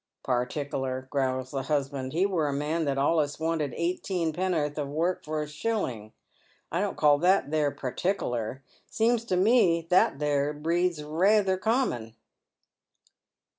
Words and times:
"Partikeller," 0.25 1.07
growls 1.11 1.51
the 1.51 1.61
husband." 1.61 2.11
He 2.13 2.25
were 2.25 2.47
a 2.47 2.53
man 2.53 2.85
that 2.85 2.97
alius 2.97 3.39
wanted 3.39 3.71
eighteenpennorth 3.73 4.75
o' 4.79 4.85
work 4.87 5.23
for 5.23 5.43
a 5.43 5.47
shillin'. 5.47 6.11
I 6.71 6.81
don't 6.81 6.97
call 6.97 7.19
tliat 7.19 7.51
there 7.51 7.71
partikeller. 7.71 8.61
Seems 8.87 9.23
to 9.25 9.37
me 9.37 9.85
that 9.91 10.17
there 10.17 10.53
breed's 10.53 11.03
rayther 11.03 11.57
common." 11.59 12.15